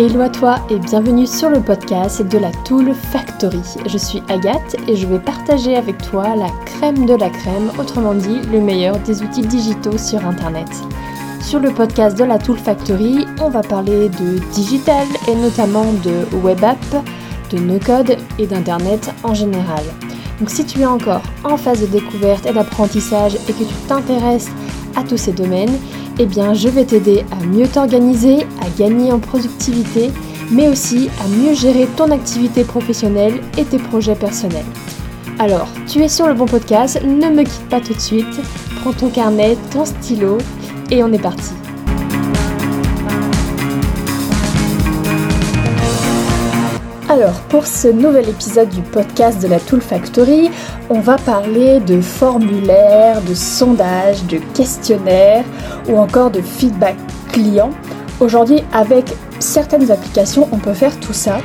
[0.00, 3.60] Hello à toi et bienvenue sur le podcast de la Tool Factory.
[3.84, 8.14] Je suis Agathe et je vais partager avec toi la crème de la crème, autrement
[8.14, 10.68] dit le meilleur des outils digitaux sur Internet.
[11.40, 16.36] Sur le podcast de la Tool Factory, on va parler de digital et notamment de
[16.44, 16.78] web app,
[17.50, 19.82] de no-code et d'Internet en général.
[20.38, 24.48] Donc si tu es encore en phase de découverte et d'apprentissage et que tu t'intéresses
[24.94, 25.76] à tous ces domaines,
[26.18, 30.10] eh bien je vais t'aider à mieux t'organiser, à gagner en productivité,
[30.50, 34.64] mais aussi à mieux gérer ton activité professionnelle et tes projets personnels.
[35.38, 38.40] Alors, tu es sur le bon podcast, ne me quitte pas tout de suite,
[38.80, 40.38] prends ton carnet, ton stylo
[40.90, 41.52] et on est parti.
[47.10, 50.50] Alors, pour ce nouvel épisode du podcast de la Tool Factory,
[50.90, 55.46] on va parler de formulaires, de sondages, de questionnaires
[55.88, 56.96] ou encore de feedback
[57.32, 57.70] client.
[58.20, 59.06] Aujourd'hui, avec
[59.38, 61.38] certaines applications, on peut faire tout ça.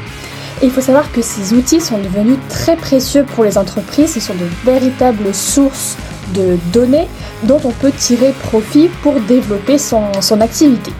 [0.62, 4.16] Et il faut savoir que ces outils sont devenus très précieux pour les entreprises.
[4.16, 5.96] Ce sont de véritables sources
[6.36, 7.08] de données
[7.44, 10.92] dont on peut tirer profit pour développer son, son activité.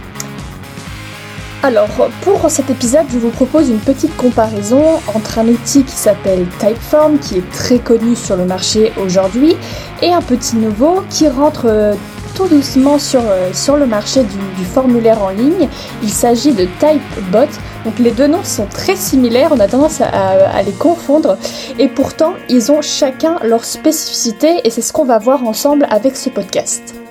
[1.66, 1.88] Alors,
[2.24, 4.84] pour cet épisode, je vous propose une petite comparaison
[5.16, 9.56] entre un outil qui s'appelle Typeform, qui est très connu sur le marché aujourd'hui,
[10.02, 11.94] et un petit nouveau qui rentre euh,
[12.36, 15.70] tout doucement sur, euh, le marché du, formulaire en ligne.
[16.02, 17.48] Il s'agit de Typebot.
[17.86, 21.38] Donc les deux noms sont très similaires, on a tendance à, à les confondre.
[21.80, 26.18] Et pourtant, ils ont chacun leur spécificité et c'est ce qu'on va voir ensemble avec
[26.18, 27.03] ce podcast.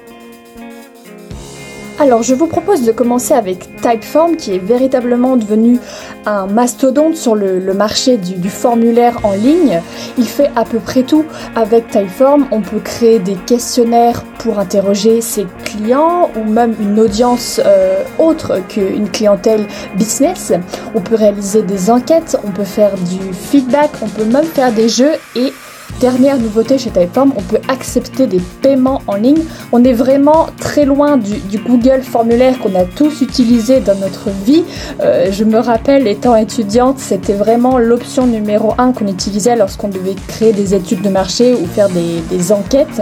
[2.03, 5.79] Alors je vous propose de commencer avec Typeform qui est véritablement devenu
[6.27, 9.81] un mastodonte sur le, marché du, formulaire en ligne.
[10.19, 12.49] Il fait à peu près tout avec Typeform.
[12.51, 18.59] On peut créer des questionnaires pour interroger ses clients ou même une audience euh, autre
[18.69, 19.65] qu'une clientèle
[19.97, 20.53] business.
[20.97, 24.89] On peut réaliser des enquêtes, on peut faire du feedback, on peut même faire des
[24.89, 25.53] jeux et
[26.03, 29.45] Dernière nouveauté chez Typeform, on peut accepter des paiements en ligne.
[29.71, 34.65] On est vraiment très loin du, Google formulaire qu'on a tous utilisé dans notre vie.
[35.01, 40.17] Euh, je me rappelle, étant étudiante, c'était vraiment l'option numéro un qu'on utilisait lorsqu'on devait
[40.27, 43.01] créer des études de marché ou faire des enquêtes.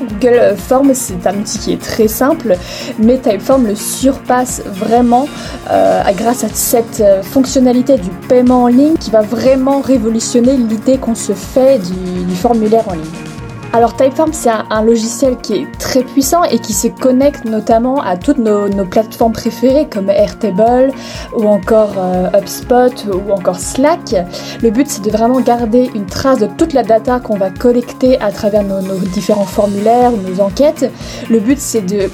[0.00, 2.56] Google Form, c'est un outil qui est très simple,
[2.98, 5.28] mais Typeform le surpasse vraiment
[5.70, 10.98] euh, grâce à cette euh, fonctionnalité du paiement en ligne qui va vraiment révolutionner l'idée
[10.98, 13.29] qu'on se fait du formulaire en ligne.
[13.72, 18.16] Alors Typeform, c'est un, logiciel qui est très puissant et qui se connecte notamment à
[18.16, 20.92] toutes nos, plateformes préférées comme Airtable
[21.36, 24.16] ou encore euh, HubSpot ou encore Slack.
[24.60, 28.20] Le but, c'est de vraiment garder une trace de toute la data qu'on va collecter
[28.20, 30.90] à travers nos, nos différents formulaires nos enquêtes.
[31.30, 32.10] Le but, c'est de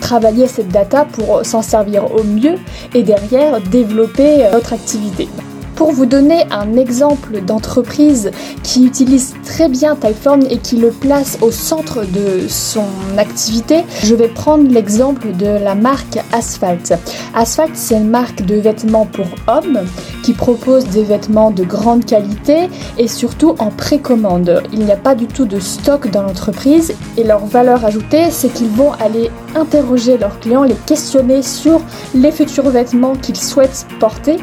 [0.00, 2.54] travailler cette data pour s'en servir au mieux
[2.94, 5.28] et derrière développer euh, notre activité.
[5.76, 8.30] Pour vous donner un exemple d'entreprise
[8.62, 12.86] qui utilise très bien Typeform et qui le place au centre de son
[13.18, 16.94] activité, je vais prendre l'exemple de la marque Asphalt.
[17.34, 19.80] Asphalt, c'est une marque de vêtements pour hommes
[20.22, 24.62] qui propose des vêtements de grande qualité et surtout en précommande.
[24.72, 28.52] Il n'y a pas du tout de stock dans l'entreprise et leur valeur ajoutée, c'est
[28.52, 31.80] qu'ils vont aller interroger leurs clients, les questionner sur
[32.14, 34.36] les futurs vêtements qu'ils souhaitent porter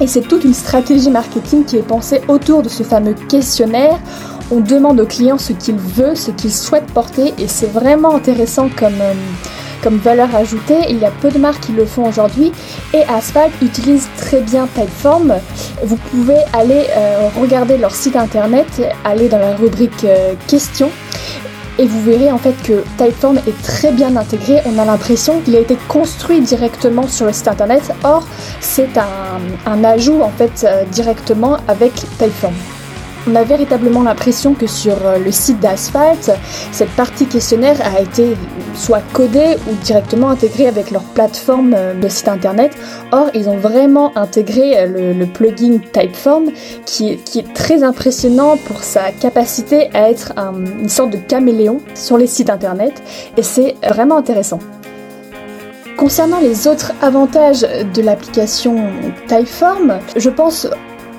[0.00, 3.98] et c'est toute une stratégie marketing qui est pensée autour de ce fameux questionnaire.
[4.50, 8.68] On demande au client ce qu'il veut, ce qu'il souhaite porter et c'est vraiment intéressant
[8.68, 9.14] comme, euh,
[10.02, 10.78] valeur ajoutée.
[10.88, 12.52] Il y a peu de marques qui le font aujourd'hui
[12.92, 15.34] et Asphalt utilise très bien Typeform.
[15.84, 18.66] Vous pouvez aller euh, regarder leur site internet,
[19.04, 20.90] aller dans la rubrique euh, questions
[21.78, 24.60] et vous verrez en fait que Typeform est très bien intégré.
[24.66, 27.92] On a l'impression qu'il a été construit directement sur le site internet.
[28.04, 28.26] Or,
[28.60, 32.54] c'est un, ajout en fait euh, directement avec Typeform.
[33.26, 36.30] On a véritablement l'impression que sur euh, le site d'Asphalt,
[36.72, 38.34] cette partie questionnaire a été
[38.74, 42.72] soit codée ou directement intégrée avec leur plateforme euh, de site internet.
[43.12, 46.50] Or, ils ont vraiment intégré euh, le, plugin Typeform
[46.86, 50.32] qui est, très impressionnant pour sa capacité à être
[50.80, 53.02] une sorte de caméléon sur les sites internet
[53.36, 54.58] et c'est vraiment intéressant.
[55.96, 58.76] Concernant les autres avantages de l'application
[59.28, 60.66] Typeform, je pense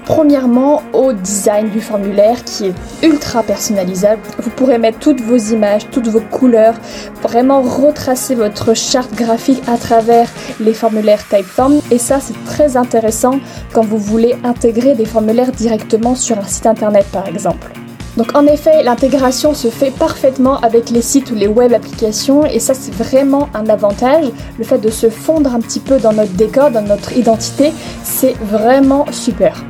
[0.05, 4.21] Premièrement, au design du formulaire qui est ultra personnalisable.
[4.39, 6.75] Vous pourrez mettre toutes vos images, toutes vos couleurs,
[7.21, 10.27] vraiment retracer votre charte graphique à travers
[10.59, 11.79] les formulaires Typeform.
[11.91, 13.39] Et ça, c'est très intéressant
[13.73, 17.71] quand vous voulez intégrer des formulaires directement sur un site internet par exemple.
[18.17, 22.59] Donc en effet, l'intégration se fait parfaitement avec les sites ou les web applications et
[22.59, 24.25] ça c'est vraiment un avantage.
[24.57, 27.71] Le fait de se fondre un petit peu dans notre décor, dans notre identité,
[28.03, 29.63] c'est vraiment super.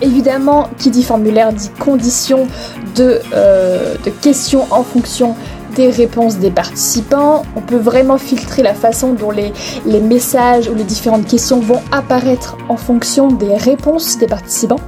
[0.00, 2.46] Évidemment, qui dit formulaire dit conditions
[2.94, 5.34] de, euh, questions en fonction
[5.74, 7.42] des réponses des participants.
[7.56, 9.52] On peut vraiment filtrer la façon dont les,
[10.00, 14.80] messages ou les différentes questions vont apparaître en fonction des réponses des participants.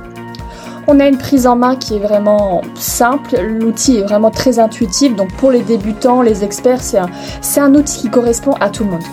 [0.86, 5.14] On a une prise en main qui est vraiment simple, l'outil est vraiment très intuitif,
[5.14, 9.04] donc pour les débutants, les experts, c'est un outil qui correspond à tout le monde.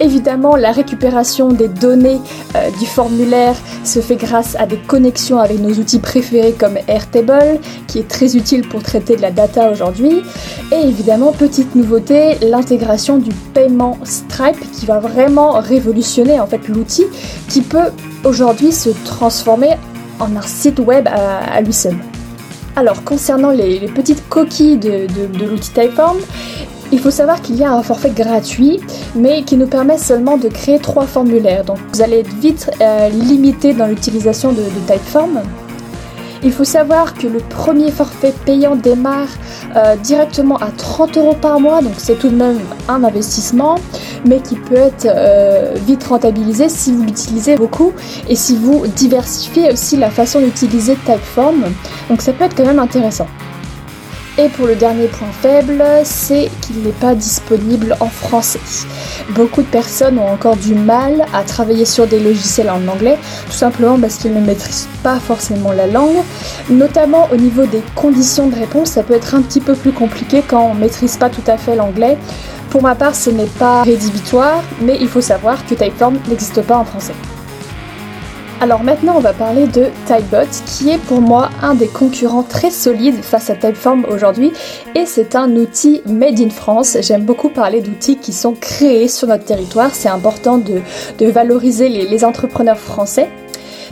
[0.00, 2.20] Évidemment, la récupération des données
[2.54, 7.58] euh, du formulaire se fait grâce à des connexions avec nos outils préférés comme Airtable,
[7.88, 10.22] qui est très utile pour traiter de la data aujourd'hui.
[10.70, 17.04] Et évidemment, petite nouveauté, l'intégration du paiement Stripe qui va vraiment révolutionner en fait l'outil
[17.48, 17.90] qui peut
[18.24, 19.70] aujourd'hui se transformer
[20.20, 21.96] en un site web à, lui seul.
[22.76, 26.18] Alors concernant les, petites coquilles de, de l'outil Typeform,
[26.90, 28.80] il faut savoir qu'il y a un forfait gratuit,
[29.14, 31.64] mais qui nous permet seulement de créer trois formulaires.
[31.64, 35.42] Donc vous allez être vite euh, limité dans l'utilisation de, Typeform.
[36.44, 39.26] Il faut savoir que le premier forfait payant démarre
[39.74, 43.74] euh, directement à 30 euros par mois, donc c'est tout de même un investissement,
[44.24, 47.92] mais qui peut être euh, vite rentabilisé si vous l'utilisez beaucoup
[48.28, 51.64] et si vous diversifiez aussi la façon d'utiliser Typeform.
[52.08, 53.26] Donc ça peut être quand même intéressant.
[54.40, 58.60] Et pour le dernier point faible, c'est qu'il n'est pas disponible en français.
[59.30, 63.56] Beaucoup de personnes ont encore du mal à travailler sur des logiciels en anglais, tout
[63.56, 66.22] simplement parce qu'ils ne maîtrisent pas forcément la langue.
[66.70, 70.44] Notamment au niveau des conditions de réponse, ça peut être un petit peu plus compliqué
[70.46, 72.16] quand on ne maîtrise pas tout à fait l'anglais.
[72.70, 76.76] Pour ma part, ce n'est pas rédhibitoire, mais il faut savoir que Typeform n'existe pas
[76.76, 77.14] en français.
[78.60, 82.72] Alors maintenant, on va parler de Typebot, qui est pour moi un des concurrents très
[82.72, 84.52] solides face à Typeform aujourd'hui,
[84.96, 86.96] et c'est un outil made in France.
[87.00, 89.94] J'aime beaucoup parler d'outils qui sont créés sur notre territoire.
[89.94, 90.80] C'est important de,
[91.30, 93.28] valoriser les, entrepreneurs français.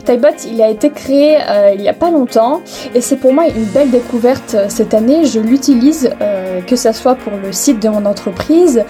[0.03, 2.61] Typebot, il a été créé euh, il n'y a pas longtemps
[2.93, 5.25] et c'est pour moi une belle découverte euh, cette année.
[5.25, 8.83] Je l'utilise euh, que ce soit pour le site de mon entreprise,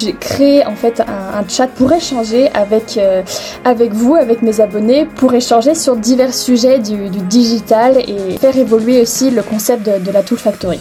[0.00, 3.22] j'ai créé en fait un, chat pour échanger avec, euh,
[3.64, 9.00] avec vous, avec mes abonnés, pour échanger sur divers sujets du, digital et faire évoluer
[9.00, 10.80] aussi le concept de, la Tool Factory.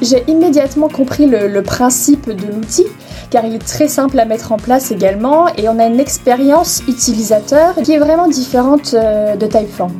[0.00, 2.86] J'ai immédiatement compris le, principe de l'outil
[3.30, 6.82] car il est très simple à mettre en place également et on a une expérience
[6.86, 9.92] utilisateur qui est vraiment différente euh, de Typeform.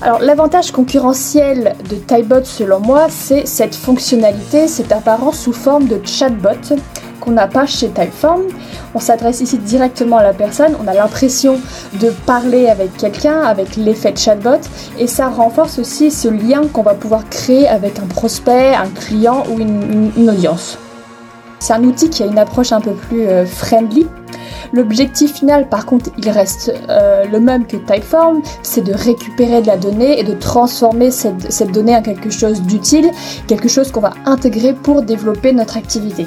[0.00, 6.00] Alors l'avantage concurrentiel de Typebot selon moi, c'est cette fonctionnalité, cette apparence sous forme de
[6.04, 6.74] chatbot
[7.22, 8.42] qu'on n'a pas chez Typeform.
[8.94, 11.58] On s'adresse ici directement à la personne, on a l'impression
[12.00, 14.60] de parler avec quelqu'un, avec l'effet de chatbot,
[14.98, 19.44] et ça renforce aussi ce lien qu'on va pouvoir créer avec un prospect, un client
[19.50, 20.78] ou une, audience.
[21.60, 24.06] C'est un outil qui a une approche un peu plus euh, friendly.
[24.72, 29.66] L'objectif final, par contre, il reste euh, le même que Typeform, c'est de récupérer de
[29.66, 33.10] la donnée et de transformer cette, cette donnée en quelque chose d'utile,
[33.46, 36.26] quelque chose qu'on va intégrer pour développer notre activité.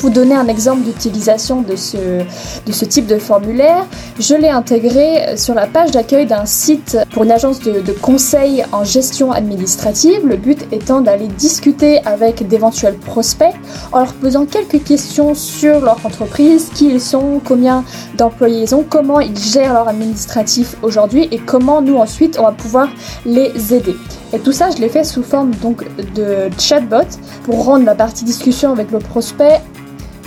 [0.00, 3.84] Vous donner un exemple d'utilisation de ce, de ce type de formulaire,
[4.20, 8.64] je l'ai intégré sur la page d'accueil d'un site pour une agence de, de conseil
[8.70, 10.24] en gestion administrative.
[10.24, 13.52] Le but étant d'aller discuter avec d'éventuels prospects
[13.90, 17.82] en leur posant quelques questions sur leur entreprise, qui ils sont, combien
[18.16, 22.52] d'employés ils ont, comment ils gèrent leur administratif aujourd'hui et comment nous ensuite on va
[22.52, 22.88] pouvoir
[23.26, 23.96] les aider.
[24.32, 27.08] Et tout ça, je l'ai fait sous forme donc de chatbot
[27.44, 29.60] pour rendre la partie discussion avec le prospect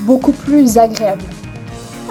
[0.02, 1.24] beaucoup plus agréable.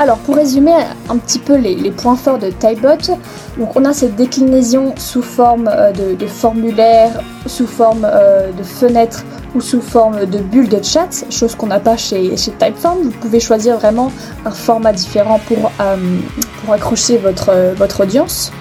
[0.00, 0.72] Alors pour résumer
[1.10, 3.18] un petit peu les, points forts de Typebot,
[3.58, 9.24] donc on a cette déclinaison sous forme euh, de, formulaire, sous forme euh, de fenêtre
[9.54, 13.02] ou sous forme de bulle de chat, chose qu'on n'a pas chez, Typeform.
[13.02, 14.10] Vous pouvez choisir vraiment
[14.46, 15.96] un format différent pour, euh,
[16.64, 18.52] pour accrocher votre, votre audience.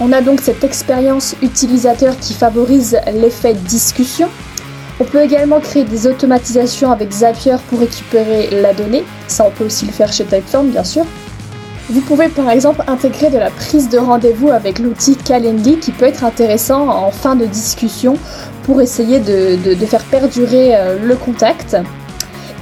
[0.00, 4.28] On a donc cette expérience utilisateur qui favorise l'effet discussion,
[5.02, 9.02] on peut également créer des automatisations avec Zapier pour récupérer la donnée.
[9.26, 11.04] Ça, on peut aussi le faire chez Typeform, bien sûr.
[11.90, 16.04] Vous pouvez par exemple intégrer de la prise de rendez-vous avec l'outil Calendly qui peut
[16.04, 18.16] être intéressant en fin de discussion
[18.62, 21.76] pour essayer de, faire perdurer euh, le contact.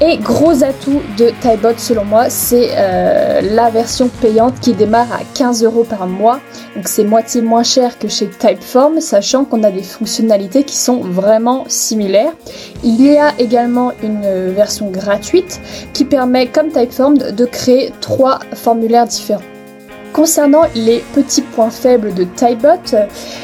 [0.03, 5.21] Et gros atout de Typebot selon moi, c'est euh, la version payante qui démarre à
[5.35, 6.41] 15 euros par mois.
[6.75, 11.01] Donc c'est moitié moins cher que chez Typeform, sachant qu'on a des fonctionnalités qui sont
[11.01, 12.33] vraiment similaires.
[12.83, 15.61] Il y a également une version gratuite
[15.93, 19.43] qui permet, comme Typeform, de créer trois formulaires différents.
[20.13, 22.97] Concernant les petits points faibles de Typebot,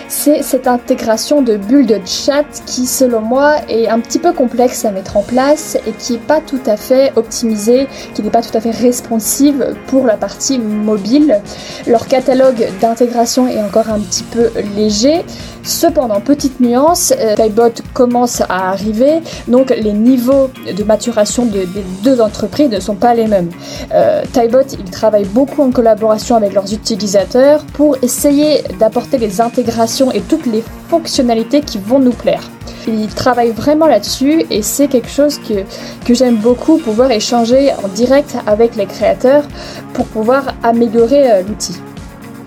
[0.08, 4.85] c'est cette intégration de bulles de chat qui, selon moi, est un petit peu complexe
[4.85, 8.42] à mettre en place et qui n'est pas tout à fait optimisée, qui n'est pas
[8.42, 11.40] tout à fait responsive pour la partie mobile.
[11.87, 15.25] Leur catalogue d'intégration est encore un petit peu léger.
[15.62, 21.66] Cependant, petite nuance, euh, Typebot commence à arriver, donc les niveaux de maturation des
[22.04, 23.50] deux entreprises ne sont pas les mêmes.
[23.92, 30.11] Euh, Typebot, il travaille beaucoup en collaboration avec leurs utilisateurs pour essayer d'apporter les intégrations
[30.11, 32.43] et toutes les fonctionnalités qui vont nous plaire.
[32.89, 35.65] Il travaille vraiment là-dessus et c'est quelque chose que,
[36.07, 39.45] que j'aime beaucoup, pouvoir échanger en direct avec les créateurs
[39.93, 41.77] pour pouvoir améliorer euh, l'outil.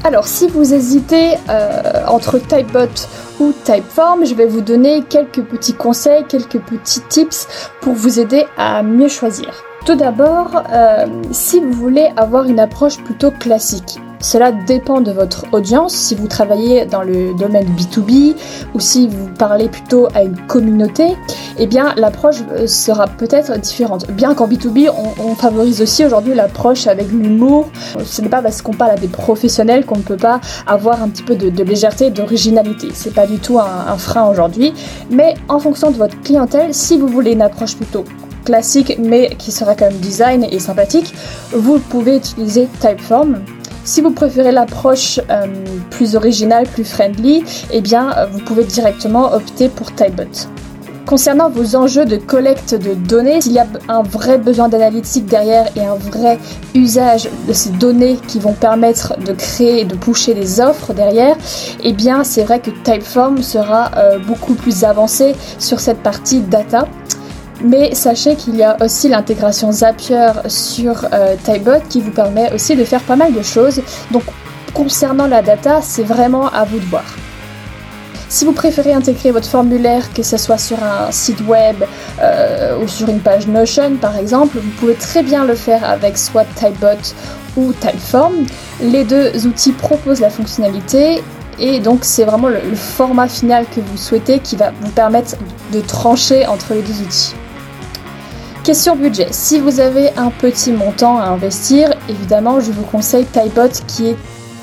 [0.03, 2.88] Alors si vous hésitez euh, entre Typebot
[3.39, 7.48] ou Typeform, je vais vous donner quelques petits conseils, quelques petits tips
[7.82, 9.63] pour vous aider à mieux choisir.
[9.86, 15.45] Tout d'abord, euh, si vous voulez avoir une approche plutôt classique, cela dépend de votre
[15.53, 18.35] audience, si vous travaillez dans le domaine B2B
[18.73, 21.15] ou si vous parlez plutôt à une communauté,
[21.57, 24.09] eh bien l'approche euh, sera peut-être différente.
[24.11, 27.69] Bien qu'en B2B, on, favorise aussi aujourd'hui l'approche avec l'humour.
[28.03, 31.07] Ce n'est pas parce qu'on parle à des professionnels qu'on ne peut pas avoir un
[31.07, 32.89] petit peu de, légèreté et d'originalité.
[32.93, 34.73] C'est pas du tout un frein aujourd'hui.
[35.09, 38.03] Mais en fonction de votre clientèle, si vous voulez une approche plutôt
[38.43, 41.13] classique mais qui sera quand même design et sympathique,
[41.53, 43.39] vous pouvez utiliser Typeform
[43.83, 45.48] si vous préférez l'approche euh,
[45.89, 50.48] plus originale, plus friendly, eh bien euh, vous pouvez directement opter pour Typebot.
[51.09, 55.65] Concernant vos enjeux de collecte de données, s'il y a un vrai besoin d'analytique derrière
[55.75, 56.38] et un vrai
[56.75, 61.36] usage de ces données qui vont permettre de créer et de pusher des offres derrière,
[61.83, 66.88] eh bien c'est vrai que Typeform sera euh, beaucoup plus avancé sur cette partie data.
[67.62, 72.75] Mais sachez qu'il y a aussi l'intégration Zapier sur euh, Typebot qui vous permet aussi
[72.75, 73.82] de faire pas mal de choses.
[74.12, 74.24] Donc
[74.74, 77.04] concernant la data, c'est vraiment à vous de voir.
[78.30, 81.84] Si vous préférez intégrer votre formulaire, que ce soit sur un site web
[82.22, 86.18] euh, ou sur une page Notion par exemple, vous pouvez très bien le faire avec
[86.18, 87.13] soit Typebot
[87.58, 88.46] ou Typeform.
[88.82, 91.24] Les deux outils proposent la fonctionnalité
[91.58, 95.36] et donc c'est vraiment le format final que vous souhaitez qui va vous permettre
[95.74, 97.34] de trancher entre les deux outils.
[98.69, 99.29] Question budget.
[99.31, 104.15] Si vous avez un petit montant à investir, évidemment, je vous conseille Typebot qui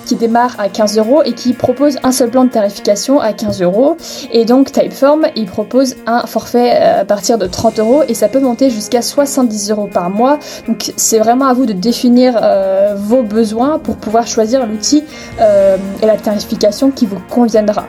[0.04, 3.62] qui démarre à 15 euros et qui propose un seul plan de tarification à 15
[3.62, 3.96] euros.
[4.30, 8.28] Et donc Typeform, il propose un forfait euh, à partir de 30 euros et ça
[8.28, 10.38] peut monter jusqu'à 70 euros par mois.
[10.68, 15.02] Donc c'est vraiment à vous de définir euh, vos besoins pour pouvoir choisir l'outil
[15.40, 17.86] euh, et la tarification qui vous conviendra.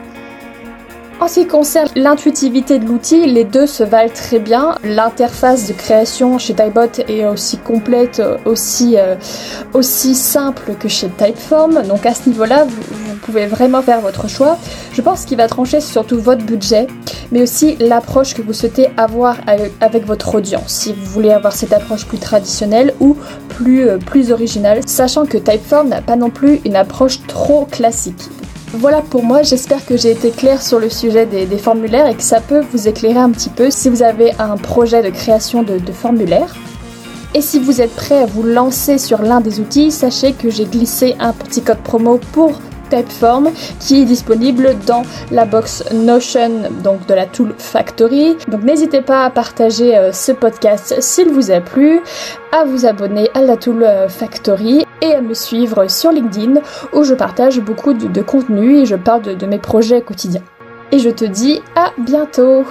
[1.20, 4.76] En ce qui concerne l'intuitivité de l'outil, les deux se valent très bien.
[4.84, 9.16] L'interface de création chez Typebot est aussi complète, aussi, euh,
[9.74, 11.82] aussi simple que chez Typeform.
[11.88, 14.58] Donc à ce niveau-là, vous, pouvez vraiment faire votre choix.
[14.92, 16.86] Je pense qu'il va trancher surtout votre budget,
[17.32, 19.38] mais aussi l'approche que vous souhaitez avoir
[19.80, 20.68] avec, votre audience.
[20.68, 23.16] Si vous voulez avoir cette approche plus traditionnelle ou
[23.48, 28.30] plus, euh, plus originale, sachant que Typeform n'a pas non plus une approche trop classique.
[28.74, 32.22] Voilà pour moi, j'espère que j'ai été claire sur le sujet des, formulaires et que
[32.22, 35.80] ça peut vous éclairer un petit peu si vous avez un projet de création de,
[35.90, 36.54] formulaires.
[37.34, 40.66] Et si vous êtes prêt à vous lancer sur l'un des outils, sachez que j'ai
[40.66, 42.60] glissé un petit code promo pour
[42.90, 48.36] Typeform qui est disponible dans la box Notion donc de la Tool Factory.
[48.48, 52.00] Donc n'hésitez pas à partager euh, ce podcast s'il vous a plu,
[52.52, 56.60] à vous abonner à la Tool euh, Factory et à me suivre sur LinkedIn
[56.92, 60.42] où je partage beaucoup de, contenu et je parle de mes projets quotidiens.
[60.92, 62.64] Et je te dis à bientôt